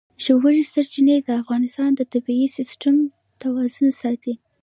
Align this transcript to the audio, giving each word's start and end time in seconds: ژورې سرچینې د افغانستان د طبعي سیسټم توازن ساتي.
ژورې 0.25 0.63
سرچینې 0.73 1.15
د 1.23 1.29
افغانستان 1.41 1.89
د 1.95 2.01
طبعي 2.13 2.47
سیسټم 2.57 2.95
توازن 3.41 3.89
ساتي. 4.01 4.33